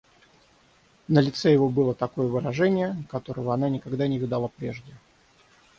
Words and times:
На 1.07 1.19
лице 1.21 1.53
его 1.53 1.69
было 1.69 1.93
такое 1.93 2.25
выражение, 2.25 2.97
которого 3.07 3.53
она 3.53 3.69
никогда 3.69 4.07
не 4.07 4.17
видала 4.17 4.47
прежде. 4.47 4.93